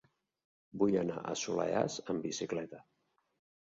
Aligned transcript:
Vull 0.85 0.97
anar 1.03 1.19
al 1.33 1.39
Soleràs 1.43 2.01
amb 2.09 2.29
bicicleta. 2.31 2.85